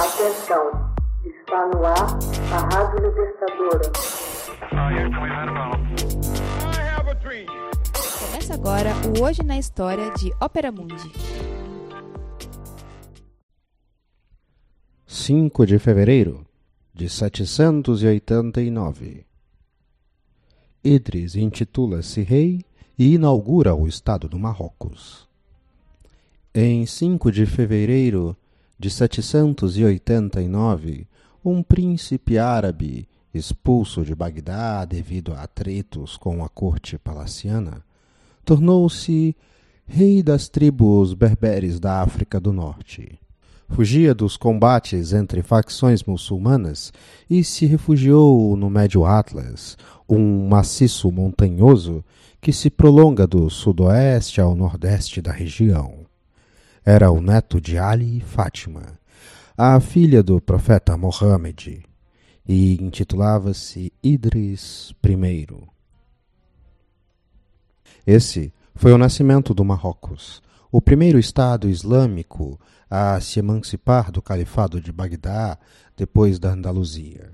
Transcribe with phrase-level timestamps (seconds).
[0.00, 0.64] Atenção,
[1.26, 2.18] está no ar
[2.54, 3.92] a Rádio Libertadora.
[8.18, 11.12] Começa agora o Hoje na História de Ópera Mundi.
[15.06, 16.46] 5 de fevereiro
[16.94, 19.26] de 789.
[20.82, 22.64] Idris intitula-se rei
[22.98, 25.28] e inaugura o Estado do Marrocos.
[26.54, 28.34] Em 5 de fevereiro
[28.80, 31.06] de 789,
[31.44, 37.84] um príncipe árabe, expulso de Bagdá devido a atritos com a corte palaciana,
[38.42, 39.36] tornou-se
[39.86, 43.20] rei das tribos berberes da África do Norte.
[43.68, 46.90] Fugia dos combates entre facções muçulmanas
[47.28, 49.76] e se refugiou no Médio Atlas,
[50.08, 52.02] um maciço montanhoso
[52.40, 55.99] que se prolonga do sudoeste ao nordeste da região.
[56.84, 58.98] Era o neto de Ali e Fátima,
[59.56, 61.84] a filha do profeta Mohammed,
[62.48, 65.46] e intitulava-se Idris I.
[68.06, 70.42] Esse foi o nascimento do Marrocos,
[70.72, 72.58] o primeiro Estado islâmico
[72.88, 75.58] a se emancipar do Califado de Bagdá
[75.96, 77.30] depois da Andaluzia.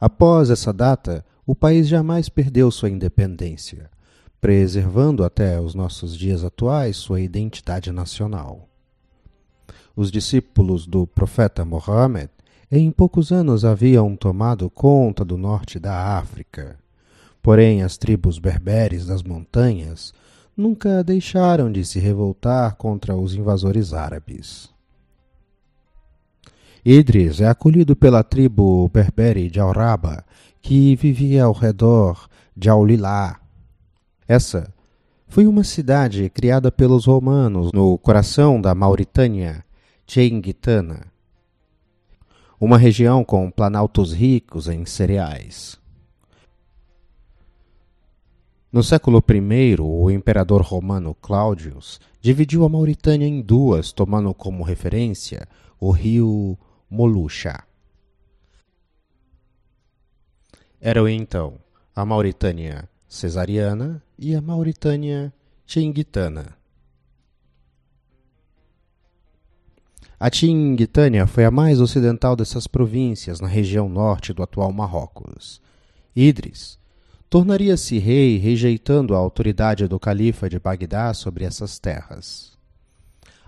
[0.00, 3.90] Após essa data, o país jamais perdeu sua independência,
[4.40, 8.68] preservando até os nossos dias atuais sua identidade nacional.
[9.94, 12.30] Os discípulos do profeta Mohammed
[12.70, 16.78] em poucos anos haviam tomado conta do norte da África.
[17.42, 20.14] Porém, as tribos berberes das montanhas
[20.56, 24.70] nunca deixaram de se revoltar contra os invasores árabes.
[26.84, 30.24] Idris é acolhido pela tribo berbere de Auraba,
[30.62, 33.40] que vivia ao redor de Aulilá,
[34.30, 34.72] essa
[35.26, 39.64] foi uma cidade criada pelos romanos no coração da Mauritânia
[40.06, 41.12] Tchenguitana,
[42.60, 45.80] uma região com planaltos ricos em cereais.
[48.70, 55.48] No século I, o imperador romano Cláudius dividiu a Mauritânia em duas, tomando como referência
[55.80, 56.56] o rio
[56.88, 57.64] Molucha.
[60.80, 61.54] Eram então
[61.96, 65.32] a Mauritânia cesariana e a Mauritânia
[65.66, 66.56] Tinguitana.
[70.18, 75.60] A Tinguitânia foi a mais ocidental dessas províncias na região norte do atual Marrocos.
[76.14, 76.78] Idris
[77.28, 82.56] tornaria-se rei rejeitando a autoridade do califa de Bagdá sobre essas terras.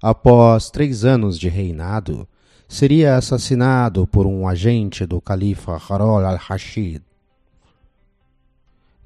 [0.00, 2.28] Após três anos de reinado,
[2.68, 7.02] seria assassinado por um agente do califa Harol al-Rashid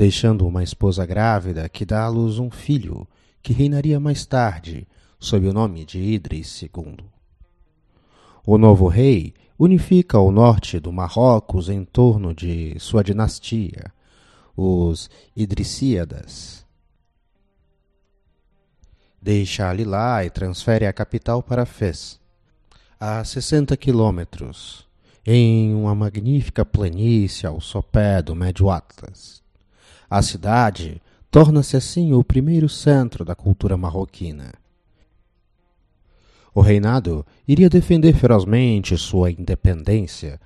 [0.00, 3.06] deixando uma esposa grávida que dá à luz um filho
[3.42, 4.88] que reinaria mais tarde
[5.18, 7.04] sob o nome de Idris II.
[8.46, 13.92] O novo rei unifica o norte do Marrocos em torno de sua dinastia,
[14.56, 16.64] os Idrissíadas.
[19.20, 22.18] Deixa ali lá e transfere a capital para Fez,
[22.98, 24.88] a 60 quilômetros,
[25.26, 29.40] em uma magnífica planície ao sopé do Médio Atlas.
[30.10, 31.00] A cidade
[31.30, 34.52] torna-se assim o primeiro centro da cultura marroquina.
[36.52, 40.40] O reinado iria defender ferozmente sua independência,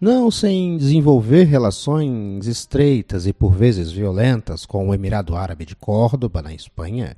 [0.00, 6.40] não sem desenvolver relações estreitas e por vezes violentas com o Emirado Árabe de Córdoba,
[6.40, 7.14] na Espanha,